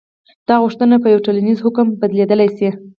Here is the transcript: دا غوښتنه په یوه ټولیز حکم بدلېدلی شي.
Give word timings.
دا 0.47 0.55
غوښتنه 0.63 0.95
په 0.99 1.07
یوه 1.13 1.23
ټولیز 1.27 1.57
حکم 1.65 1.87
بدلېدلی 2.01 2.49
شي. 2.57 2.69